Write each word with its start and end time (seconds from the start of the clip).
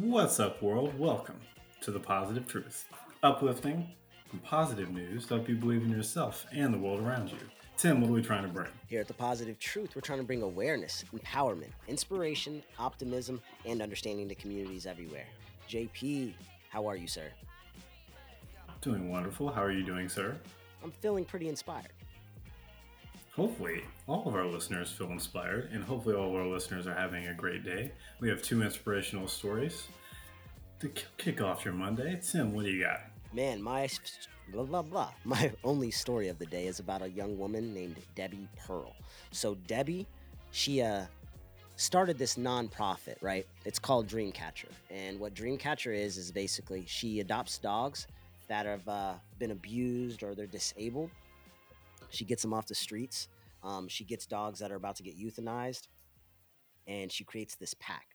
What's 0.00 0.40
up, 0.40 0.62
world? 0.62 0.98
Welcome 0.98 1.36
to 1.82 1.90
the 1.90 2.00
Positive 2.00 2.48
Truth. 2.48 2.86
Uplifting 3.22 3.90
and 4.30 4.42
positive 4.42 4.90
news 4.90 5.26
to 5.26 5.34
help 5.34 5.50
you 5.50 5.54
believe 5.54 5.82
in 5.82 5.90
yourself 5.90 6.46
and 6.50 6.72
the 6.72 6.78
world 6.78 7.02
around 7.02 7.28
you. 7.30 7.36
Tim, 7.76 8.00
what 8.00 8.08
are 8.08 8.14
we 8.14 8.22
trying 8.22 8.44
to 8.44 8.48
bring? 8.48 8.70
Here 8.86 9.02
at 9.02 9.06
The 9.06 9.12
Positive 9.12 9.58
Truth, 9.58 9.94
we're 9.94 10.00
trying 10.00 10.20
to 10.20 10.24
bring 10.24 10.40
awareness, 10.40 11.04
empowerment, 11.14 11.72
inspiration, 11.88 12.62
optimism, 12.78 13.42
and 13.66 13.82
understanding 13.82 14.30
to 14.30 14.34
communities 14.34 14.86
everywhere. 14.86 15.26
JP, 15.68 16.32
how 16.70 16.86
are 16.86 16.96
you, 16.96 17.06
sir? 17.06 17.26
Doing 18.80 19.10
wonderful. 19.10 19.50
How 19.50 19.62
are 19.62 19.72
you 19.72 19.84
doing, 19.84 20.08
sir? 20.08 20.38
I'm 20.82 20.92
feeling 21.02 21.26
pretty 21.26 21.50
inspired. 21.50 21.92
Hopefully, 23.36 23.82
all 24.06 24.28
of 24.28 24.34
our 24.34 24.44
listeners 24.44 24.92
feel 24.92 25.10
inspired, 25.10 25.70
and 25.72 25.82
hopefully, 25.82 26.14
all 26.14 26.28
of 26.28 26.34
our 26.34 26.46
listeners 26.46 26.86
are 26.86 26.94
having 26.94 27.28
a 27.28 27.34
great 27.34 27.64
day. 27.64 27.92
We 28.20 28.28
have 28.28 28.42
two 28.42 28.62
inspirational 28.62 29.26
stories 29.26 29.86
to 30.80 30.90
kick 31.16 31.40
off 31.40 31.64
your 31.64 31.72
Monday. 31.72 32.20
Tim, 32.22 32.52
what 32.52 32.66
do 32.66 32.70
you 32.70 32.82
got? 32.84 33.00
Man, 33.32 33.62
my 33.62 33.88
blah 34.52 34.64
blah 34.64 34.82
blah. 34.82 35.12
My 35.24 35.50
only 35.64 35.90
story 35.90 36.28
of 36.28 36.38
the 36.38 36.44
day 36.44 36.66
is 36.66 36.78
about 36.78 37.00
a 37.00 37.08
young 37.08 37.38
woman 37.38 37.72
named 37.72 37.96
Debbie 38.14 38.48
Pearl. 38.66 38.94
So 39.30 39.54
Debbie, 39.66 40.06
she 40.50 40.82
uh 40.82 41.06
started 41.76 42.18
this 42.18 42.36
nonprofit, 42.36 43.16
right? 43.22 43.46
It's 43.64 43.78
called 43.78 44.08
Dreamcatcher. 44.08 44.68
And 44.90 45.18
what 45.18 45.32
Dreamcatcher 45.32 45.96
is 45.96 46.18
is 46.18 46.30
basically 46.30 46.84
she 46.86 47.20
adopts 47.20 47.56
dogs 47.56 48.06
that 48.48 48.66
have 48.66 48.86
uh, 48.86 49.14
been 49.38 49.52
abused 49.52 50.22
or 50.22 50.34
they're 50.34 50.46
disabled 50.46 51.10
she 52.12 52.24
gets 52.24 52.42
them 52.42 52.52
off 52.52 52.66
the 52.66 52.74
streets. 52.74 53.28
Um, 53.62 53.88
she 53.88 54.04
gets 54.04 54.26
dogs 54.26 54.58
that 54.58 54.70
are 54.70 54.76
about 54.76 54.96
to 54.96 55.02
get 55.02 55.18
euthanized, 55.18 55.88
and 56.86 57.10
she 57.10 57.24
creates 57.24 57.54
this 57.54 57.74
pack. 57.74 58.06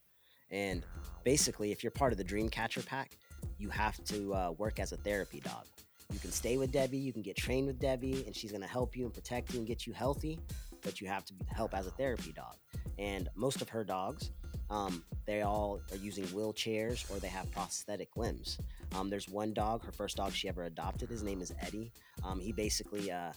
And 0.49 0.85
basically, 1.23 1.71
if 1.71 1.83
you're 1.83 1.91
part 1.91 2.11
of 2.11 2.17
the 2.17 2.23
Dreamcatcher 2.23 2.85
pack, 2.85 3.17
you 3.57 3.69
have 3.69 4.01
to 4.05 4.33
uh, 4.33 4.51
work 4.57 4.79
as 4.79 4.91
a 4.91 4.97
therapy 4.97 5.39
dog. 5.39 5.65
You 6.13 6.19
can 6.19 6.31
stay 6.31 6.57
with 6.57 6.71
Debbie, 6.71 6.97
you 6.97 7.11
can 7.11 7.21
get 7.21 7.35
trained 7.35 7.67
with 7.67 7.79
Debbie, 7.79 8.23
and 8.25 8.35
she's 8.35 8.51
gonna 8.51 8.67
help 8.67 8.95
you 8.95 9.03
and 9.05 9.13
protect 9.13 9.53
you 9.53 9.59
and 9.59 9.67
get 9.67 9.85
you 9.85 9.93
healthy. 9.93 10.39
But 10.83 11.01
you 11.01 11.07
have 11.07 11.25
to 11.25 11.33
help 11.53 11.73
as 11.73 11.87
a 11.87 11.91
therapy 11.91 12.31
dog. 12.31 12.55
And 12.97 13.27
most 13.35 13.61
of 13.61 13.69
her 13.69 13.83
dogs, 13.83 14.31
um, 14.69 15.03
they 15.25 15.41
all 15.41 15.81
are 15.91 15.97
using 15.97 16.25
wheelchairs 16.25 17.09
or 17.11 17.19
they 17.19 17.27
have 17.27 17.51
prosthetic 17.51 18.15
limbs. 18.15 18.57
Um, 18.95 19.09
there's 19.09 19.27
one 19.27 19.53
dog, 19.53 19.83
her 19.85 19.91
first 19.91 20.17
dog 20.17 20.33
she 20.33 20.47
ever 20.47 20.63
adopted. 20.63 21.09
His 21.09 21.23
name 21.23 21.41
is 21.41 21.53
Eddie. 21.61 21.91
Um, 22.23 22.39
he 22.39 22.51
basically 22.51 23.11
uh, 23.11 23.31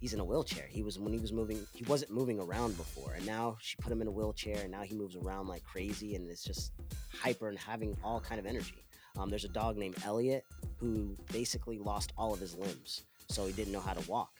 he's 0.00 0.12
in 0.12 0.20
a 0.20 0.24
wheelchair. 0.24 0.66
He 0.68 0.82
was 0.82 0.98
when 0.98 1.12
he 1.12 1.18
was 1.18 1.32
moving, 1.32 1.66
he 1.72 1.84
wasn't 1.84 2.10
moving 2.10 2.38
around 2.40 2.76
before, 2.76 3.14
and 3.14 3.26
now 3.26 3.56
she 3.60 3.76
put 3.76 3.92
him 3.92 4.00
in 4.02 4.08
a 4.08 4.10
wheelchair, 4.10 4.60
and 4.62 4.70
now 4.70 4.82
he 4.82 4.94
moves 4.94 5.16
around 5.16 5.48
like 5.48 5.64
crazy, 5.64 6.14
and 6.14 6.28
it's 6.30 6.44
just 6.44 6.72
hyper 7.12 7.48
and 7.48 7.58
having 7.58 7.96
all 8.04 8.20
kind 8.20 8.38
of 8.38 8.46
energy. 8.46 8.84
Um, 9.18 9.30
there's 9.30 9.44
a 9.44 9.48
dog 9.48 9.76
named 9.76 9.96
Elliot 10.04 10.44
who 10.76 11.16
basically 11.32 11.78
lost 11.78 12.12
all 12.18 12.34
of 12.34 12.40
his 12.40 12.54
limbs, 12.54 13.04
so 13.28 13.46
he 13.46 13.52
didn't 13.52 13.72
know 13.72 13.80
how 13.80 13.94
to 13.94 14.10
walk. 14.10 14.30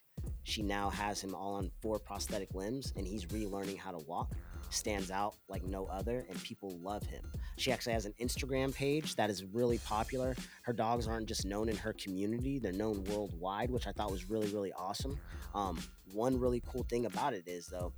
She 0.43 0.63
now 0.63 0.91
has 0.91 1.21
him 1.23 1.35
all 1.35 1.55
on 1.55 1.71
four 1.81 1.99
prosthetic 1.99 2.55
limbs, 2.55 2.93
and 2.97 3.07
he's 3.07 3.27
relearning 3.27 3.79
how 3.79 3.93
to 3.93 3.99
walk 3.99 4.33
stands 4.71 5.11
out 5.11 5.35
like 5.49 5.65
no 5.65 5.87
other 5.87 6.27
and 6.29 6.43
people 6.43 6.79
love 6.79 7.03
him. 7.05 7.23
She 7.57 7.73
actually 7.73 7.95
has 7.95 8.07
an 8.07 8.15
Instagram 8.21 8.75
page 8.75 9.17
that 9.17 9.31
is 9.31 9.45
really 9.45 9.79
popular. 9.79 10.35
Her 10.63 10.73
dogs 10.73 11.07
aren't 11.07 11.27
just 11.27 11.45
known 11.45 11.69
in 11.69 11.77
her 11.77 11.93
community, 11.95 12.59
they're 12.59 12.73
known 12.73 13.05
worldwide, 13.05 13.71
which 13.71 13.87
I 13.87 13.93
thought 13.93 14.11
was 14.11 14.29
really, 14.29 14.49
really 14.49 14.73
awesome. 14.73 15.19
Um, 15.55 15.79
one 16.13 16.39
really 16.39 16.63
cool 16.67 16.85
thing 16.89 17.07
about 17.07 17.35
it 17.35 17.45
is, 17.47 17.67
though, 17.67 17.93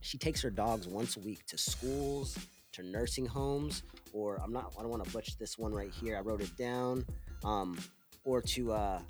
she 0.00 0.18
takes 0.18 0.42
her 0.42 0.50
dogs 0.50 0.86
once 0.86 1.16
a 1.16 1.20
week 1.20 1.44
to 1.46 1.58
schools, 1.58 2.38
to 2.72 2.82
nursing 2.82 3.26
homes, 3.26 3.82
or 4.12 4.40
I'm 4.42 4.52
not, 4.52 4.72
I 4.78 4.82
don't 4.82 4.90
want 4.90 5.04
to 5.04 5.10
butcher 5.10 5.32
this 5.38 5.58
one 5.58 5.72
right 5.72 5.90
here. 5.90 6.16
I 6.16 6.20
wrote 6.20 6.40
it 6.40 6.56
down. 6.56 7.04
Um, 7.44 7.78
or 8.26 8.42
to 8.42 8.72
uh, 8.72 9.00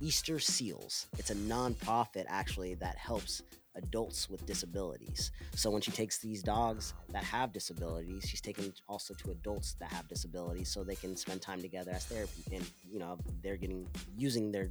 Easter 0.00 0.38
Seals. 0.38 1.08
It's 1.18 1.30
a 1.30 1.34
nonprofit 1.34 2.26
actually 2.28 2.74
that 2.74 2.96
helps 2.96 3.42
adults 3.78 4.28
with 4.28 4.44
disabilities. 4.46 5.32
So 5.54 5.70
when 5.70 5.80
she 5.80 5.90
takes 5.90 6.18
these 6.18 6.42
dogs 6.42 6.94
that 7.10 7.24
have 7.24 7.52
disabilities, 7.52 8.24
she's 8.28 8.40
taking 8.40 8.72
also 8.88 9.14
to 9.14 9.30
adults 9.30 9.74
that 9.80 9.92
have 9.92 10.08
disabilities 10.08 10.68
so 10.68 10.84
they 10.84 10.94
can 10.94 11.16
spend 11.16 11.40
time 11.40 11.60
together 11.60 11.92
as 11.92 12.04
therapy 12.06 12.42
and 12.52 12.64
you 12.90 12.98
know, 12.98 13.18
they're 13.42 13.56
getting 13.56 13.86
using 14.16 14.52
their 14.52 14.70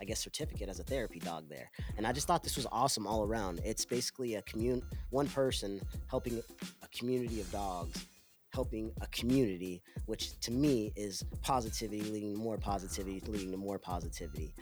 I 0.00 0.04
guess 0.04 0.20
certificate 0.20 0.68
as 0.68 0.80
a 0.80 0.84
therapy 0.84 1.18
dog 1.18 1.48
there. 1.48 1.70
And 1.96 2.06
I 2.06 2.12
just 2.12 2.26
thought 2.26 2.42
this 2.42 2.56
was 2.56 2.66
awesome 2.70 3.06
all 3.06 3.24
around. 3.24 3.60
It's 3.64 3.84
basically 3.84 4.36
a 4.36 4.42
commune 4.42 4.82
one 5.10 5.26
person 5.28 5.80
helping 6.08 6.42
a 6.82 6.88
community 6.96 7.40
of 7.40 7.50
dogs 7.50 8.06
helping 8.54 8.92
a 9.00 9.06
community, 9.08 9.82
which 10.06 10.38
to 10.38 10.52
me 10.52 10.92
is 10.94 11.24
positivity 11.42 12.02
leading 12.02 12.32
to 12.32 12.38
more 12.38 12.56
positivity, 12.56 13.20
leading 13.26 13.50
to 13.50 13.56
more 13.56 13.80
positivity. 13.80 14.54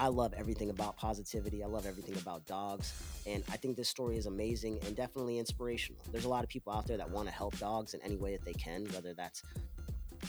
I 0.00 0.06
love 0.06 0.32
everything 0.36 0.70
about 0.70 0.96
positivity. 0.96 1.64
I 1.64 1.66
love 1.66 1.84
everything 1.84 2.16
about 2.18 2.46
dogs. 2.46 2.92
And 3.26 3.42
I 3.50 3.56
think 3.56 3.76
this 3.76 3.88
story 3.88 4.16
is 4.16 4.26
amazing 4.26 4.78
and 4.86 4.94
definitely 4.94 5.40
inspirational. 5.40 6.00
There's 6.12 6.24
a 6.24 6.28
lot 6.28 6.44
of 6.44 6.48
people 6.48 6.72
out 6.72 6.86
there 6.86 6.96
that 6.96 7.10
want 7.10 7.26
to 7.26 7.34
help 7.34 7.58
dogs 7.58 7.94
in 7.94 8.02
any 8.02 8.16
way 8.16 8.30
that 8.36 8.44
they 8.44 8.52
can, 8.52 8.84
whether 8.92 9.12
that's, 9.12 9.42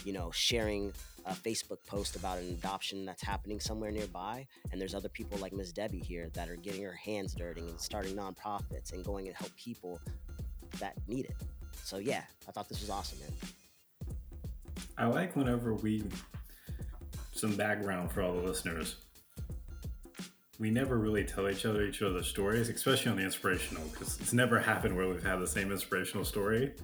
you 0.04 0.12
know, 0.12 0.32
sharing 0.32 0.92
a 1.24 1.34
Facebook 1.34 1.78
post 1.86 2.16
about 2.16 2.38
an 2.38 2.48
adoption 2.48 3.04
that's 3.04 3.22
happening 3.22 3.60
somewhere 3.60 3.92
nearby. 3.92 4.44
And 4.72 4.80
there's 4.80 4.94
other 4.94 5.08
people 5.08 5.38
like 5.38 5.52
Miss 5.52 5.70
Debbie 5.70 6.00
here 6.00 6.30
that 6.34 6.48
are 6.48 6.56
getting 6.56 6.82
her 6.82 6.94
hands 6.94 7.32
dirty 7.34 7.60
and 7.60 7.80
starting 7.80 8.16
nonprofits 8.16 8.92
and 8.92 9.04
going 9.04 9.28
and 9.28 9.36
help 9.36 9.54
people 9.54 10.00
that 10.80 10.96
need 11.06 11.26
it. 11.26 11.36
So 11.84 11.98
yeah, 11.98 12.24
I 12.48 12.50
thought 12.50 12.68
this 12.68 12.80
was 12.80 12.90
awesome, 12.90 13.20
man. 13.20 14.16
I 14.98 15.06
like 15.06 15.36
whenever 15.36 15.74
we 15.74 16.02
some 17.32 17.54
background 17.54 18.10
for 18.10 18.22
all 18.22 18.34
the 18.34 18.42
listeners 18.42 18.96
we 20.60 20.70
never 20.70 20.98
really 20.98 21.24
tell 21.24 21.48
each 21.48 21.64
other 21.64 21.82
each 21.82 22.02
other's 22.02 22.26
stories, 22.26 22.68
especially 22.68 23.10
on 23.10 23.16
the 23.16 23.24
inspirational, 23.24 23.82
because 23.88 24.20
it's 24.20 24.34
never 24.34 24.60
happened 24.60 24.94
where 24.94 25.08
we've 25.08 25.24
had 25.24 25.40
the 25.40 25.46
same 25.46 25.72
inspirational 25.72 26.24
story. 26.24 26.74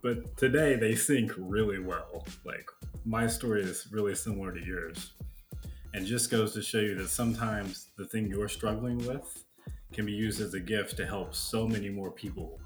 But 0.00 0.36
today 0.36 0.76
they 0.76 0.94
sync 0.94 1.32
really 1.36 1.80
well. 1.80 2.24
Like 2.44 2.70
my 3.04 3.26
story 3.26 3.62
is 3.62 3.88
really 3.90 4.14
similar 4.14 4.52
to 4.52 4.64
yours. 4.64 5.12
And 5.92 6.06
just 6.06 6.30
goes 6.30 6.52
to 6.54 6.62
show 6.62 6.78
you 6.78 6.94
that 6.96 7.08
sometimes 7.08 7.88
the 7.98 8.04
thing 8.04 8.28
you're 8.28 8.48
struggling 8.48 8.98
with 8.98 9.44
can 9.92 10.06
be 10.06 10.12
used 10.12 10.40
as 10.40 10.54
a 10.54 10.60
gift 10.60 10.96
to 10.98 11.06
help 11.06 11.34
so 11.34 11.66
many 11.66 11.88
more 11.88 12.12
people. 12.12 12.60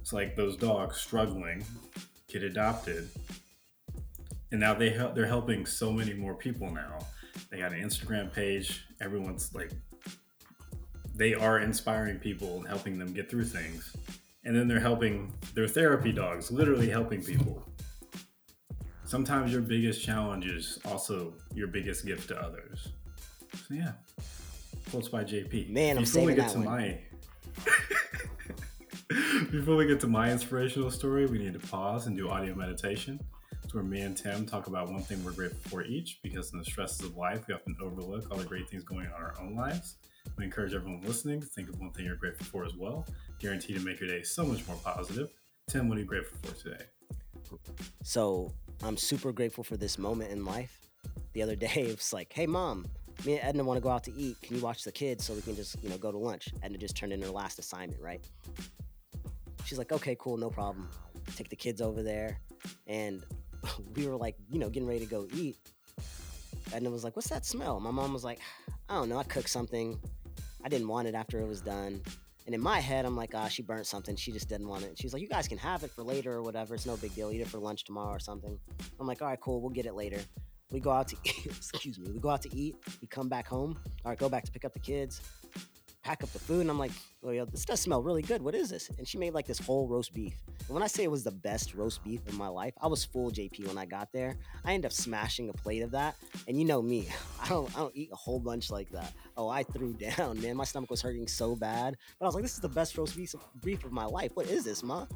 It's 0.00 0.12
like 0.12 0.34
those 0.34 0.56
dogs 0.56 0.96
struggling 0.96 1.64
get 2.26 2.42
adopted, 2.42 3.08
and 4.50 4.58
now 4.58 4.74
they 4.74 4.90
help, 4.90 5.14
they're 5.14 5.26
helping 5.26 5.66
so 5.66 5.92
many 5.92 6.14
more 6.14 6.34
people 6.34 6.70
now 6.70 6.98
they 7.50 7.58
got 7.58 7.72
an 7.72 7.82
Instagram 7.82 8.32
page. 8.32 8.84
Everyone's 9.00 9.54
like, 9.54 9.70
they 11.14 11.34
are 11.34 11.60
inspiring 11.60 12.18
people 12.18 12.58
and 12.58 12.68
helping 12.68 12.98
them 12.98 13.12
get 13.12 13.30
through 13.30 13.44
things. 13.44 13.94
And 14.44 14.54
then 14.54 14.68
they're 14.68 14.80
helping 14.80 15.32
their 15.54 15.66
therapy 15.66 16.12
dogs, 16.12 16.50
literally 16.50 16.88
helping 16.88 17.22
people. 17.22 17.66
Sometimes 19.04 19.52
your 19.52 19.62
biggest 19.62 20.04
challenge 20.04 20.46
is 20.46 20.78
also 20.84 21.32
your 21.54 21.68
biggest 21.68 22.04
gift 22.04 22.28
to 22.28 22.40
others. 22.40 22.88
So 23.68 23.74
yeah, 23.74 23.92
quotes 24.90 25.08
by 25.08 25.24
JP. 25.24 25.70
Man, 25.70 25.96
I'm 25.96 26.02
Before 26.02 26.20
saving 26.20 26.26
we 26.26 26.34
get 26.34 26.50
to 26.50 26.58
one. 26.58 26.66
my 26.66 26.98
Before 29.50 29.76
we 29.76 29.86
get 29.86 30.00
to 30.00 30.08
my 30.08 30.30
inspirational 30.30 30.90
story, 30.90 31.26
we 31.26 31.38
need 31.38 31.52
to 31.52 31.60
pause 31.60 32.06
and 32.06 32.16
do 32.16 32.28
audio 32.28 32.54
meditation. 32.54 33.20
It's 33.66 33.74
where 33.74 33.82
me 33.82 34.02
and 34.02 34.16
Tim 34.16 34.46
talk 34.46 34.68
about 34.68 34.92
one 34.92 35.02
thing 35.02 35.24
we're 35.24 35.32
grateful 35.32 35.58
for 35.68 35.82
each 35.82 36.20
because 36.22 36.52
in 36.52 36.60
the 36.60 36.64
stresses 36.64 37.04
of 37.04 37.16
life, 37.16 37.48
we 37.48 37.54
often 37.54 37.76
overlook 37.82 38.30
all 38.30 38.36
the 38.36 38.44
great 38.44 38.68
things 38.68 38.84
going 38.84 39.06
on 39.06 39.06
in 39.06 39.12
our 39.12 39.34
own 39.40 39.56
lives. 39.56 39.96
We 40.38 40.44
encourage 40.44 40.72
everyone 40.72 41.02
listening 41.02 41.40
to 41.40 41.46
think 41.48 41.68
of 41.68 41.80
one 41.80 41.90
thing 41.90 42.04
you're 42.04 42.14
grateful 42.14 42.46
for 42.46 42.64
as 42.64 42.76
well, 42.76 43.04
guaranteed 43.40 43.78
to 43.78 43.84
make 43.84 43.98
your 43.98 44.08
day 44.08 44.22
so 44.22 44.44
much 44.44 44.64
more 44.68 44.76
positive. 44.84 45.30
Tim, 45.68 45.88
what 45.88 45.98
are 45.98 46.00
you 46.02 46.06
grateful 46.06 46.38
for 46.44 46.56
today? 46.62 46.84
So 48.04 48.52
I'm 48.84 48.96
super 48.96 49.32
grateful 49.32 49.64
for 49.64 49.76
this 49.76 49.98
moment 49.98 50.30
in 50.30 50.44
life. 50.44 50.78
The 51.32 51.42
other 51.42 51.56
day, 51.56 51.66
it 51.74 51.96
was 51.96 52.12
like, 52.12 52.32
hey, 52.32 52.46
mom, 52.46 52.86
me 53.24 53.32
and 53.32 53.48
Edna 53.48 53.64
want 53.64 53.78
to 53.78 53.82
go 53.82 53.90
out 53.90 54.04
to 54.04 54.14
eat. 54.14 54.40
Can 54.42 54.54
you 54.54 54.62
watch 54.62 54.84
the 54.84 54.92
kids 54.92 55.24
so 55.24 55.34
we 55.34 55.42
can 55.42 55.56
just, 55.56 55.82
you 55.82 55.88
know, 55.88 55.98
go 55.98 56.12
to 56.12 56.18
lunch? 56.18 56.50
Edna 56.62 56.78
just 56.78 56.96
turned 56.96 57.12
in 57.12 57.20
her 57.20 57.30
last 57.30 57.58
assignment, 57.58 58.00
right? 58.00 58.24
She's 59.64 59.76
like, 59.76 59.90
okay, 59.90 60.16
cool, 60.20 60.36
no 60.36 60.50
problem. 60.50 60.88
Take 61.34 61.48
the 61.48 61.56
kids 61.56 61.80
over 61.80 62.04
there. 62.04 62.38
And 62.86 63.24
we 63.96 64.06
were 64.06 64.16
like, 64.16 64.36
you 64.50 64.58
know, 64.58 64.68
getting 64.68 64.88
ready 64.88 65.00
to 65.00 65.06
go 65.06 65.26
eat. 65.34 65.56
And 66.74 66.84
it 66.84 66.90
was 66.90 67.04
like, 67.04 67.14
what's 67.16 67.28
that 67.28 67.46
smell? 67.46 67.80
My 67.80 67.90
mom 67.90 68.12
was 68.12 68.24
like, 68.24 68.40
I 68.88 68.94
don't 68.94 69.08
know. 69.08 69.18
I 69.18 69.24
cooked 69.24 69.50
something. 69.50 69.98
I 70.64 70.68
didn't 70.68 70.88
want 70.88 71.06
it 71.06 71.14
after 71.14 71.38
it 71.38 71.46
was 71.46 71.60
done. 71.60 72.00
And 72.46 72.54
in 72.54 72.60
my 72.60 72.78
head, 72.78 73.04
I'm 73.04 73.16
like, 73.16 73.32
ah, 73.34 73.48
she 73.48 73.62
burnt 73.62 73.86
something. 73.86 74.14
She 74.14 74.30
just 74.32 74.48
didn't 74.48 74.68
want 74.68 74.84
it. 74.84 74.98
She's 74.98 75.12
like, 75.12 75.22
you 75.22 75.28
guys 75.28 75.48
can 75.48 75.58
have 75.58 75.82
it 75.82 75.90
for 75.90 76.02
later 76.02 76.32
or 76.32 76.42
whatever. 76.42 76.74
It's 76.74 76.86
no 76.86 76.96
big 76.96 77.14
deal. 77.14 77.30
Eat 77.32 77.40
it 77.40 77.48
for 77.48 77.58
lunch 77.58 77.84
tomorrow 77.84 78.12
or 78.12 78.20
something. 78.20 78.58
I'm 79.00 79.06
like, 79.06 79.20
all 79.20 79.28
right, 79.28 79.40
cool. 79.40 79.60
We'll 79.60 79.70
get 79.70 79.86
it 79.86 79.94
later. 79.94 80.20
We 80.70 80.80
go 80.80 80.90
out 80.90 81.08
to 81.08 81.16
eat. 81.24 81.46
Excuse 81.46 81.98
me. 81.98 82.10
We 82.10 82.20
go 82.20 82.30
out 82.30 82.42
to 82.42 82.56
eat. 82.56 82.76
We 83.00 83.08
come 83.08 83.28
back 83.28 83.48
home. 83.48 83.78
All 84.04 84.10
right, 84.10 84.18
go 84.18 84.28
back 84.28 84.44
to 84.44 84.52
pick 84.52 84.64
up 84.64 84.72
the 84.72 84.80
kids. 84.80 85.20
Pack 86.06 86.22
up 86.22 86.30
the 86.32 86.38
food, 86.38 86.60
and 86.60 86.70
I'm 86.70 86.78
like, 86.78 86.92
"Oh, 87.24 87.30
yo, 87.30 87.44
this 87.46 87.64
does 87.64 87.80
smell 87.80 88.00
really 88.00 88.22
good. 88.22 88.40
What 88.40 88.54
is 88.54 88.70
this?" 88.70 88.88
And 88.96 89.08
she 89.08 89.18
made 89.18 89.34
like 89.34 89.44
this 89.46 89.58
whole 89.58 89.88
roast 89.88 90.14
beef. 90.14 90.34
And 90.46 90.68
when 90.68 90.82
I 90.84 90.86
say 90.86 91.02
it 91.02 91.10
was 91.10 91.24
the 91.24 91.32
best 91.32 91.74
roast 91.74 92.04
beef 92.04 92.20
in 92.28 92.36
my 92.36 92.46
life, 92.46 92.74
I 92.80 92.86
was 92.86 93.04
full 93.04 93.32
JP 93.32 93.66
when 93.66 93.76
I 93.76 93.86
got 93.86 94.12
there. 94.12 94.36
I 94.64 94.72
ended 94.72 94.86
up 94.86 94.92
smashing 94.92 95.48
a 95.48 95.52
plate 95.52 95.82
of 95.82 95.90
that, 95.90 96.14
and 96.46 96.56
you 96.56 96.64
know 96.64 96.80
me, 96.80 97.08
I 97.42 97.48
don't, 97.48 97.74
I 97.76 97.80
don't 97.80 97.96
eat 97.96 98.10
a 98.12 98.16
whole 98.16 98.38
bunch 98.38 98.70
like 98.70 98.88
that. 98.90 99.12
Oh, 99.36 99.48
I 99.48 99.64
threw 99.64 99.92
down, 100.16 100.40
man. 100.40 100.56
My 100.56 100.64
stomach 100.64 100.90
was 100.90 101.02
hurting 101.02 101.26
so 101.26 101.56
bad, 101.56 101.96
but 102.20 102.24
I 102.24 102.28
was 102.28 102.36
like, 102.36 102.44
"This 102.44 102.54
is 102.54 102.60
the 102.60 102.68
best 102.68 102.96
roast 102.96 103.16
beef 103.16 103.34
beef 103.64 103.84
of 103.84 103.90
my 103.90 104.04
life. 104.04 104.30
What 104.34 104.46
is 104.46 104.64
this, 104.64 104.84
ma?" 104.84 105.06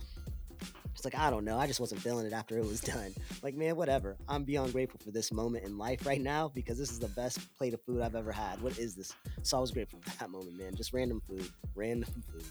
It's 1.00 1.06
like, 1.06 1.19
I 1.19 1.31
don't 1.31 1.47
know. 1.47 1.58
I 1.58 1.67
just 1.67 1.81
wasn't 1.81 2.02
feeling 2.02 2.26
it 2.26 2.35
after 2.35 2.58
it 2.58 2.64
was 2.67 2.81
done. 2.82 3.14
Like, 3.43 3.55
man, 3.55 3.75
whatever. 3.75 4.19
I'm 4.29 4.44
beyond 4.44 4.75
grateful 4.75 5.00
for 5.02 5.11
this 5.11 5.32
moment 5.32 5.64
in 5.64 5.79
life 5.79 6.05
right 6.05 6.20
now 6.20 6.49
because 6.55 6.76
this 6.76 6.91
is 6.91 6.99
the 6.99 7.08
best 7.08 7.38
plate 7.56 7.73
of 7.73 7.81
food 7.81 8.02
I've 8.02 8.14
ever 8.14 8.31
had. 8.31 8.61
What 8.61 8.79
is 8.79 8.94
this? 8.94 9.14
So 9.41 9.56
I 9.56 9.61
was 9.62 9.70
grateful 9.70 10.00
for 10.02 10.14
that 10.19 10.29
moment, 10.29 10.58
man. 10.58 10.75
Just 10.75 10.93
random 10.93 11.23
food. 11.26 11.49
Random 11.75 12.23
food. 12.31 12.44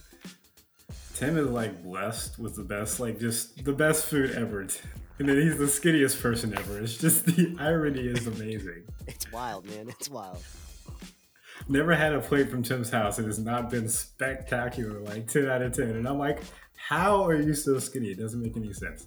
Tim 1.13 1.37
is 1.37 1.45
like 1.51 1.83
blessed 1.83 2.39
with 2.39 2.55
the 2.55 2.63
best, 2.63 2.99
like 2.99 3.19
just 3.19 3.63
the 3.63 3.73
best 3.73 4.05
food 4.05 4.31
ever. 4.31 4.61
And 5.19 5.29
then 5.29 5.39
he's 5.39 5.59
the 5.59 5.65
skinniest 5.65 6.19
person 6.19 6.57
ever. 6.57 6.79
It's 6.79 6.97
just 6.97 7.27
the 7.27 7.55
irony 7.59 8.07
is 8.07 8.25
amazing. 8.25 8.81
It's 9.05 9.31
wild, 9.31 9.67
man. 9.69 9.89
It's 9.89 10.09
wild. 10.09 10.43
Never 11.69 11.95
had 11.95 12.13
a 12.13 12.19
plate 12.19 12.49
from 12.49 12.63
Tim's 12.63 12.89
house. 12.89 13.19
It 13.19 13.25
has 13.25 13.39
not 13.39 13.69
been 13.69 13.87
spectacular, 13.87 14.99
like 15.01 15.27
10 15.27 15.47
out 15.47 15.61
of 15.61 15.71
10. 15.71 15.89
And 15.91 16.07
I'm 16.07 16.17
like, 16.17 16.41
how 16.75 17.23
are 17.23 17.35
you 17.35 17.53
so 17.53 17.77
skinny? 17.77 18.07
It 18.07 18.19
doesn't 18.19 18.41
make 18.41 18.57
any 18.57 18.73
sense. 18.73 19.05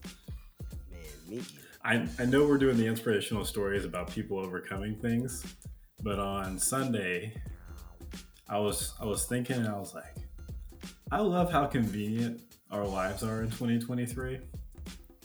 Man, 0.91 1.01
me 1.29 1.43
I, 1.85 2.07
I 2.21 2.25
know 2.27 2.47
we're 2.47 2.59
doing 2.59 2.77
the 2.77 2.87
inspirational 2.87 3.45
stories 3.45 3.85
about 3.85 4.11
people 4.11 4.39
overcoming 4.39 4.95
things, 4.95 5.45
but 6.03 6.21
on 6.21 6.59
Sunday, 6.59 7.35
I 8.49 8.59
was 8.59 8.95
I 9.01 9.07
was 9.07 9.25
thinking 9.25 9.57
and 9.57 9.69
I 9.69 9.77
was 9.77 9.95
like, 9.95 10.15
I 11.11 11.19
love 11.19 11.51
how 11.51 11.67
convenient 11.67 12.41
our 12.71 12.87
lives 12.87 13.25
are 13.25 13.43
in 13.43 13.51
2023. 13.51 14.39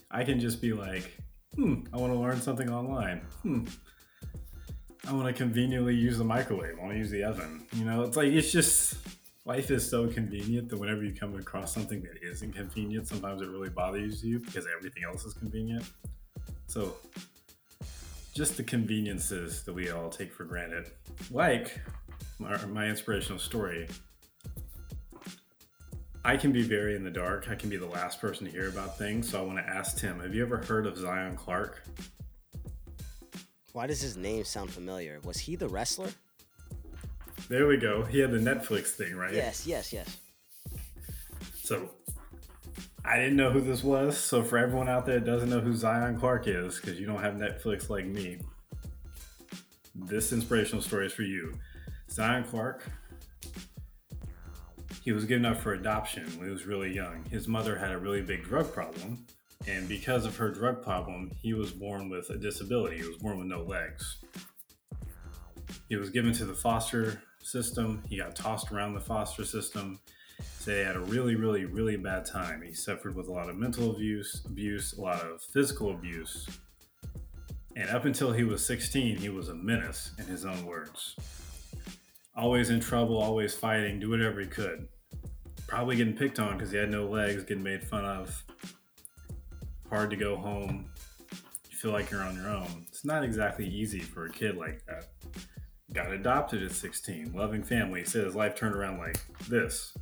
I 0.09 0.23
can 0.23 0.39
just 0.39 0.59
be 0.59 0.73
like, 0.73 1.15
hmm, 1.55 1.81
I 1.93 1.97
want 1.97 2.11
to 2.11 2.19
learn 2.19 2.41
something 2.41 2.71
online. 2.71 3.21
Hmm. 3.43 3.65
I 5.07 5.13
want 5.13 5.27
to 5.27 5.33
conveniently 5.33 5.95
use 5.95 6.17
the 6.17 6.25
microwave. 6.25 6.77
I 6.77 6.81
want 6.81 6.93
to 6.93 6.97
use 6.97 7.09
the 7.09 7.23
oven. 7.23 7.65
You 7.73 7.85
know, 7.85 8.01
it's 8.03 8.17
like 8.17 8.27
it's 8.27 8.51
just 8.51 8.95
life 9.45 9.71
is 9.71 9.89
so 9.89 10.07
convenient 10.07 10.67
that 10.67 10.77
whenever 10.77 11.01
you 11.03 11.13
come 11.13 11.33
across 11.35 11.73
something 11.73 12.01
that 12.01 12.21
isn't 12.21 12.53
convenient, 12.53 13.07
sometimes 13.07 13.41
it 13.41 13.47
really 13.47 13.69
bothers 13.69 14.21
you 14.21 14.39
because 14.39 14.67
everything 14.75 15.05
else 15.05 15.23
is 15.23 15.33
convenient. 15.33 15.85
So, 16.67 16.95
just 18.33 18.57
the 18.57 18.63
conveniences 18.63 19.63
that 19.63 19.73
we 19.73 19.89
all 19.89 20.09
take 20.09 20.33
for 20.33 20.43
granted. 20.43 20.91
Like 21.31 21.79
my, 22.37 22.57
my 22.65 22.87
inspirational 22.87 23.39
story, 23.39 23.87
I 26.25 26.35
can 26.35 26.51
be 26.51 26.63
very 26.63 26.97
in 26.97 27.05
the 27.05 27.09
dark. 27.09 27.47
I 27.49 27.55
can 27.55 27.69
be 27.69 27.77
the 27.77 27.87
last 27.87 28.19
person 28.19 28.45
to 28.45 28.51
hear 28.51 28.67
about 28.67 28.97
things. 28.97 29.29
So, 29.29 29.39
I 29.39 29.45
want 29.45 29.59
to 29.59 29.65
ask 29.65 29.97
Tim 29.97 30.19
have 30.19 30.35
you 30.35 30.43
ever 30.43 30.57
heard 30.57 30.85
of 30.85 30.97
Zion 30.97 31.37
Clark? 31.37 31.87
Why 33.77 33.85
does 33.85 34.01
his 34.01 34.17
name 34.17 34.43
sound 34.43 34.71
familiar? 34.71 35.19
Was 35.23 35.37
he 35.37 35.55
the 35.55 35.69
wrestler? 35.69 36.09
There 37.47 37.67
we 37.67 37.77
go. 37.77 38.03
He 38.05 38.17
had 38.17 38.31
the 38.31 38.39
Netflix 38.39 38.87
thing, 38.87 39.15
right? 39.15 39.31
Yes, 39.31 39.67
yes, 39.67 39.93
yes. 39.93 40.17
So 41.61 41.91
I 43.05 43.17
didn't 43.17 43.35
know 43.35 43.51
who 43.51 43.61
this 43.61 43.83
was. 43.83 44.17
So 44.17 44.41
for 44.43 44.57
everyone 44.57 44.89
out 44.89 45.05
there 45.05 45.19
that 45.19 45.27
doesn't 45.27 45.51
know 45.51 45.59
who 45.59 45.75
Zion 45.75 46.19
Clark 46.19 46.47
is, 46.47 46.79
because 46.79 46.99
you 46.99 47.05
don't 47.05 47.21
have 47.21 47.35
Netflix 47.35 47.87
like 47.87 48.07
me, 48.07 48.39
this 49.93 50.33
inspirational 50.33 50.81
story 50.81 51.05
is 51.05 51.13
for 51.13 51.21
you. 51.21 51.53
Zion 52.09 52.45
Clark, 52.45 52.81
he 55.03 55.11
was 55.11 55.25
given 55.25 55.45
up 55.45 55.59
for 55.61 55.73
adoption 55.73 56.25
when 56.39 56.47
he 56.47 56.51
was 56.51 56.65
really 56.65 56.95
young. 56.95 57.23
His 57.29 57.47
mother 57.47 57.77
had 57.77 57.91
a 57.91 57.99
really 57.99 58.23
big 58.23 58.43
drug 58.43 58.73
problem, 58.73 59.27
and 59.65 59.87
because 59.87 60.25
of 60.25 60.35
her 60.37 60.49
drug 60.49 60.83
problem, 60.83 61.31
he 61.41 61.53
was 61.53 61.71
born 61.71 62.09
with 62.09 62.29
a 62.29 62.37
disability. 62.37 62.97
He 62.97 63.07
was 63.07 63.17
born 63.17 63.39
with 63.39 63.47
no 63.47 63.63
legs. 63.63 64.17
He 65.89 65.95
was 65.95 66.09
given 66.09 66.33
to 66.33 66.45
the 66.45 66.53
foster 66.53 67.21
system. 67.41 68.03
He 68.09 68.17
got 68.17 68.35
tossed 68.35 68.71
around 68.71 68.93
the 68.93 68.99
foster 68.99 69.45
system. 69.45 69.99
So 70.59 70.71
he 70.71 70.79
had 70.79 70.95
a 70.95 71.01
really, 71.01 71.35
really, 71.35 71.65
really 71.65 71.95
bad 71.95 72.25
time. 72.25 72.61
He 72.61 72.73
suffered 72.73 73.15
with 73.15 73.27
a 73.27 73.31
lot 73.31 73.49
of 73.49 73.55
mental 73.55 73.91
abuse, 73.91 74.43
abuse, 74.45 74.93
a 74.93 75.01
lot 75.01 75.21
of 75.21 75.41
physical 75.41 75.91
abuse. 75.91 76.47
And 77.75 77.89
up 77.89 78.05
until 78.05 78.31
he 78.31 78.43
was 78.43 78.65
16, 78.65 79.17
he 79.17 79.29
was 79.29 79.49
a 79.49 79.53
menace, 79.53 80.11
in 80.17 80.25
his 80.25 80.45
own 80.45 80.65
words. 80.65 81.15
Always 82.35 82.69
in 82.69 82.79
trouble, 82.79 83.17
always 83.17 83.53
fighting, 83.55 83.99
do 83.99 84.09
whatever 84.09 84.41
he 84.41 84.47
could. 84.47 84.87
Probably 85.67 85.95
getting 85.95 86.15
picked 86.15 86.39
on 86.39 86.57
because 86.57 86.71
he 86.71 86.77
had 86.77 86.89
no 86.89 87.05
legs, 87.05 87.43
getting 87.43 87.63
made 87.63 87.83
fun 87.83 88.05
of. 88.05 88.43
Hard 89.89 90.09
to 90.09 90.15
go 90.17 90.35
home. 90.35 90.89
You 91.69 91.77
feel 91.77 91.91
like 91.91 92.11
you're 92.11 92.23
on 92.23 92.35
your 92.35 92.49
own. 92.49 92.85
It's 92.87 93.05
not 93.05 93.23
exactly 93.23 93.67
easy 93.67 93.99
for 93.99 94.25
a 94.25 94.29
kid 94.29 94.57
like 94.57 94.85
that 94.85 95.05
got 95.93 96.11
adopted 96.11 96.61
at 96.63 96.71
16, 96.71 97.33
loving 97.33 97.63
family. 97.63 98.01
His 98.01 98.35
life 98.35 98.55
turned 98.55 98.75
around 98.75 98.99
like 98.99 99.17
this. 99.47 99.97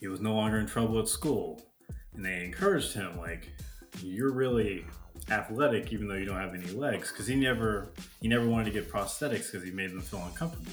He 0.00 0.08
was 0.08 0.20
no 0.20 0.34
longer 0.34 0.58
in 0.58 0.66
trouble 0.66 0.98
at 0.98 1.08
school, 1.08 1.62
and 2.14 2.24
they 2.24 2.44
encouraged 2.44 2.92
him 2.92 3.18
like, 3.18 3.50
"You're 4.00 4.32
really 4.32 4.86
athletic, 5.30 5.92
even 5.92 6.06
though 6.06 6.14
you 6.14 6.26
don't 6.26 6.38
have 6.38 6.54
any 6.54 6.68
legs," 6.68 7.10
because 7.10 7.26
he 7.26 7.34
never 7.34 7.88
he 8.20 8.28
never 8.28 8.46
wanted 8.46 8.66
to 8.66 8.70
get 8.70 8.90
prosthetics 8.90 9.50
because 9.50 9.64
he 9.64 9.70
made 9.70 9.90
them 9.90 10.02
feel 10.02 10.22
uncomfortable. 10.24 10.72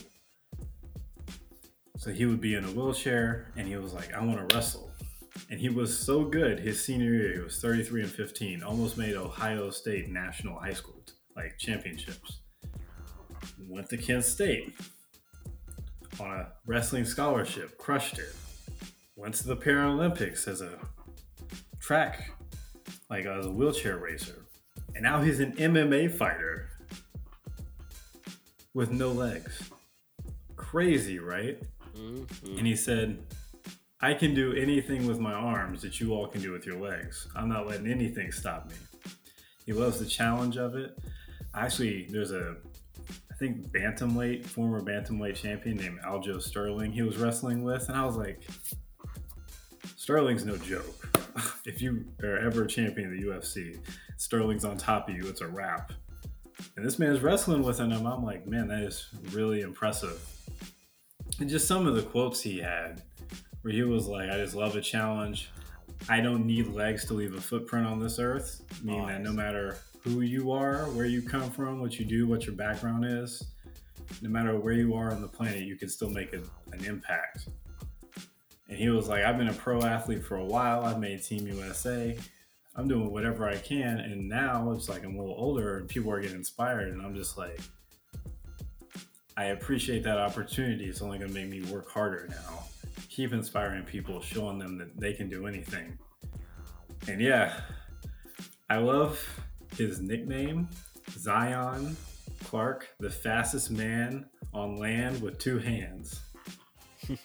So 1.97 2.11
he 2.11 2.25
would 2.25 2.41
be 2.41 2.55
in 2.55 2.65
a 2.65 2.71
wheelchair, 2.71 3.51
and 3.55 3.67
he 3.67 3.77
was 3.77 3.93
like, 3.93 4.13
"I 4.13 4.23
want 4.23 4.47
to 4.47 4.55
wrestle." 4.55 4.92
And 5.49 5.59
he 5.59 5.69
was 5.69 5.97
so 5.97 6.23
good 6.23 6.59
his 6.59 6.83
senior 6.83 7.13
year, 7.13 7.33
he 7.33 7.39
was 7.39 7.59
33 7.59 8.03
and 8.03 8.11
15, 8.11 8.63
almost 8.63 8.97
made 8.97 9.15
Ohio 9.15 9.69
State 9.69 10.09
national 10.09 10.57
high 10.57 10.73
school 10.73 11.03
like 11.35 11.57
championships 11.57 12.39
went 13.67 13.89
to 13.89 13.97
Kent 13.97 14.23
State 14.23 14.73
on 16.19 16.31
a 16.31 16.47
wrestling 16.65 17.05
scholarship, 17.05 17.77
crushed 17.77 18.19
it. 18.19 18.33
Went 19.15 19.35
to 19.35 19.47
the 19.47 19.55
Paralympics 19.55 20.47
as 20.47 20.61
a 20.61 20.79
track, 21.79 22.31
like 23.09 23.25
as 23.25 23.45
a 23.45 23.51
wheelchair 23.51 23.97
racer. 23.97 24.45
And 24.95 25.03
now 25.03 25.21
he's 25.21 25.39
an 25.39 25.53
MMA 25.53 26.11
fighter 26.15 26.69
with 28.73 28.91
no 28.91 29.11
legs. 29.11 29.69
Crazy, 30.55 31.19
right? 31.19 31.61
Mm-hmm. 31.95 32.57
And 32.57 32.67
he 32.67 32.75
said, 32.75 33.23
I 34.03 34.13
can 34.13 34.33
do 34.33 34.51
anything 34.51 35.07
with 35.07 35.17
my 35.17 35.31
arms 35.31 35.81
that 35.81 36.01
you 36.01 36.13
all 36.13 36.27
can 36.27 36.41
do 36.41 36.51
with 36.51 36.65
your 36.65 36.77
legs. 36.77 37.25
I'm 37.37 37.47
not 37.47 37.67
letting 37.67 37.87
anything 37.87 38.33
stop 38.33 38.69
me. 38.69 38.75
He 39.65 39.71
loves 39.71 39.97
the 39.97 40.05
challenge 40.05 40.57
of 40.57 40.75
it. 40.75 40.99
Actually, 41.55 42.07
there's 42.09 42.33
a 42.33 42.57
I 43.31 43.35
think 43.39 43.71
bantamweight, 43.71 44.45
former 44.45 44.81
bantamweight 44.81 45.37
champion 45.37 45.77
named 45.77 46.01
Aljo 46.01 46.41
Sterling, 46.41 46.91
he 46.91 47.01
was 47.01 47.15
wrestling 47.15 47.63
with, 47.63 47.87
and 47.87 47.97
I 47.97 48.05
was 48.05 48.17
like, 48.17 48.43
Sterling's 49.95 50.43
no 50.43 50.57
joke. 50.57 51.07
if 51.65 51.81
you 51.81 52.03
are 52.23 52.39
ever 52.39 52.65
a 52.65 52.67
champion 52.67 53.07
of 53.07 53.17
the 53.17 53.25
UFC, 53.25 53.79
Sterling's 54.17 54.65
on 54.65 54.75
top 54.75 55.07
of 55.07 55.15
you. 55.15 55.29
It's 55.29 55.39
a 55.39 55.47
wrap. 55.47 55.93
And 56.75 56.85
this 56.85 56.99
man's 56.99 57.21
wrestling 57.21 57.63
with 57.63 57.79
him. 57.79 57.93
I'm 57.93 58.25
like, 58.25 58.45
man, 58.47 58.67
that 58.67 58.81
is 58.83 59.07
really 59.31 59.61
impressive. 59.61 60.21
And 61.39 61.49
just 61.49 61.69
some 61.69 61.87
of 61.87 61.95
the 61.95 62.03
quotes 62.03 62.41
he 62.41 62.59
had, 62.59 63.01
where 63.63 63.73
he 63.73 63.83
was 63.83 64.07
like, 64.07 64.29
I 64.29 64.37
just 64.37 64.55
love 64.55 64.75
a 64.75 64.81
challenge. 64.81 65.49
I 66.09 66.19
don't 66.19 66.45
need 66.45 66.67
legs 66.67 67.05
to 67.05 67.13
leave 67.13 67.33
a 67.33 67.41
footprint 67.41 67.87
on 67.87 67.99
this 67.99 68.19
earth. 68.19 68.61
Meaning 68.83 69.07
that 69.07 69.21
no 69.21 69.31
matter 69.31 69.77
who 70.01 70.21
you 70.21 70.51
are, 70.51 70.83
where 70.91 71.05
you 71.05 71.21
come 71.21 71.49
from, 71.49 71.79
what 71.79 71.97
you 71.97 72.05
do, 72.05 72.27
what 72.27 72.45
your 72.45 72.55
background 72.55 73.05
is, 73.05 73.41
no 74.21 74.29
matter 74.29 74.57
where 74.59 74.73
you 74.73 74.93
are 74.93 75.11
on 75.11 75.21
the 75.21 75.27
planet, 75.27 75.61
you 75.61 75.77
can 75.77 75.87
still 75.87 76.09
make 76.09 76.33
a, 76.33 76.41
an 76.73 76.83
impact. 76.85 77.47
And 78.67 78.77
he 78.77 78.89
was 78.89 79.07
like, 79.07 79.23
I've 79.23 79.37
been 79.37 79.47
a 79.47 79.53
pro 79.53 79.81
athlete 79.81 80.23
for 80.25 80.37
a 80.37 80.45
while. 80.45 80.83
I've 80.83 80.99
made 80.99 81.23
Team 81.23 81.47
USA. 81.47 82.17
I'm 82.75 82.87
doing 82.87 83.11
whatever 83.11 83.47
I 83.47 83.55
can. 83.55 83.99
And 83.99 84.27
now 84.27 84.71
it's 84.71 84.89
like 84.89 85.05
I'm 85.05 85.15
a 85.15 85.19
little 85.19 85.35
older 85.37 85.77
and 85.77 85.87
people 85.87 86.11
are 86.11 86.19
getting 86.19 86.37
inspired. 86.37 86.91
And 86.91 87.01
I'm 87.01 87.15
just 87.15 87.37
like, 87.37 87.61
I 89.37 89.45
appreciate 89.45 90.03
that 90.03 90.17
opportunity. 90.17 90.85
It's 90.85 91.01
only 91.01 91.17
going 91.17 91.33
to 91.33 91.39
make 91.39 91.49
me 91.49 91.61
work 91.71 91.89
harder 91.89 92.27
now. 92.29 92.65
Keep 93.13 93.31
inspiring 93.31 93.83
people, 93.83 94.21
showing 94.21 94.57
them 94.57 94.79
that 94.79 94.99
they 94.99 95.13
can 95.13 95.29
do 95.29 95.45
anything. 95.45 95.95
And 97.07 97.21
yeah, 97.21 97.61
I 98.71 98.77
love 98.77 99.23
his 99.77 100.01
nickname, 100.01 100.67
Zion 101.11 101.95
Clark, 102.43 102.89
the 102.99 103.11
fastest 103.11 103.69
man 103.69 104.25
on 104.51 104.77
land 104.77 105.21
with 105.21 105.37
two 105.37 105.59
hands. 105.59 106.21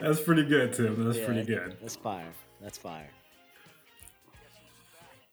That's 0.00 0.20
pretty 0.20 0.44
good, 0.44 0.74
Tim. 0.74 1.04
That's 1.04 1.18
yeah, 1.18 1.26
pretty 1.26 1.42
good. 1.42 1.76
That's 1.80 1.96
fire. 1.96 2.30
That's 2.60 2.78
fire. 2.78 3.10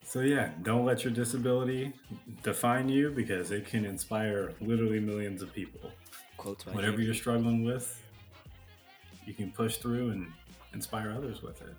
So 0.03 0.21
yeah, 0.21 0.49
don't 0.63 0.85
let 0.85 1.03
your 1.03 1.13
disability 1.13 1.93
define 2.41 2.89
you 2.89 3.11
because 3.11 3.51
it 3.51 3.67
can 3.67 3.85
inspire 3.85 4.53
literally 4.59 4.99
millions 4.99 5.43
of 5.43 5.53
people. 5.53 5.91
Quotes 6.37 6.65
Whatever 6.65 6.99
you're 7.01 7.13
struggling 7.13 7.63
with, 7.63 8.01
you 9.25 9.33
can 9.33 9.51
push 9.51 9.77
through 9.77 10.09
and 10.09 10.27
inspire 10.73 11.13
others 11.15 11.41
with 11.41 11.61
it. 11.61 11.73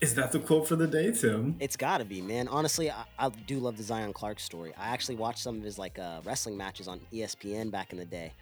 Is 0.00 0.14
that 0.14 0.32
the 0.32 0.38
quote 0.38 0.66
for 0.66 0.76
the 0.76 0.86
day, 0.86 1.12
Tim? 1.12 1.56
It's 1.60 1.76
got 1.76 1.98
to 1.98 2.06
be, 2.06 2.22
man. 2.22 2.48
Honestly, 2.48 2.90
I, 2.90 3.04
I 3.18 3.28
do 3.28 3.58
love 3.58 3.76
the 3.76 3.82
Zion 3.82 4.14
Clark 4.14 4.40
story. 4.40 4.72
I 4.78 4.88
actually 4.88 5.16
watched 5.16 5.40
some 5.40 5.58
of 5.58 5.62
his 5.62 5.78
like 5.78 5.98
uh, 5.98 6.20
wrestling 6.24 6.56
matches 6.56 6.88
on 6.88 7.00
ESPN 7.12 7.70
back 7.70 7.92
in 7.92 7.98
the 7.98 8.06
day. 8.06 8.32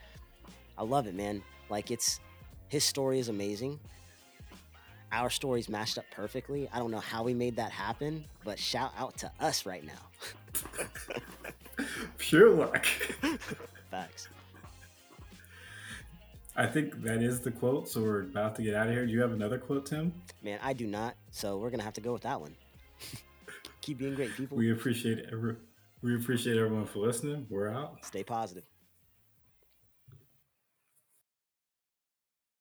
I 0.76 0.84
love 0.84 1.08
it, 1.08 1.14
man. 1.14 1.42
Like 1.68 1.90
it's 1.90 2.20
his 2.68 2.84
story 2.84 3.18
is 3.18 3.28
amazing. 3.28 3.80
Our 5.10 5.30
stories 5.30 5.68
matched 5.68 5.98
up 5.98 6.04
perfectly. 6.12 6.68
I 6.72 6.78
don't 6.78 6.90
know 6.90 7.00
how 7.00 7.24
we 7.24 7.34
made 7.34 7.56
that 7.56 7.72
happen, 7.72 8.24
but 8.44 8.58
shout 8.58 8.92
out 8.96 9.16
to 9.18 9.32
us 9.40 9.66
right 9.66 9.84
now. 9.84 10.86
Pure 12.18 12.50
luck. 12.50 12.86
Facts. 13.90 14.28
I 16.58 16.66
think 16.66 17.02
that 17.02 17.22
is 17.22 17.38
the 17.38 17.52
quote, 17.52 17.88
so 17.88 18.02
we're 18.02 18.22
about 18.22 18.56
to 18.56 18.62
get 18.62 18.74
out 18.74 18.88
of 18.88 18.92
here. 18.92 19.06
Do 19.06 19.12
you 19.12 19.20
have 19.20 19.30
another 19.30 19.58
quote, 19.58 19.86
Tim? 19.86 20.12
Man, 20.42 20.58
I 20.60 20.72
do 20.72 20.88
not. 20.88 21.14
So 21.30 21.56
we're 21.56 21.70
gonna 21.70 21.84
have 21.84 21.94
to 21.94 22.00
go 22.00 22.12
with 22.12 22.22
that 22.22 22.40
one. 22.40 22.56
Keep 23.80 23.98
being 23.98 24.16
great, 24.16 24.34
people. 24.36 24.56
We 24.58 24.72
appreciate 24.72 25.26
every 25.30 25.54
we 26.02 26.16
appreciate 26.16 26.56
everyone 26.58 26.86
for 26.86 26.98
listening. 26.98 27.46
We're 27.48 27.68
out. 27.68 28.04
Stay 28.04 28.24
positive. 28.24 28.64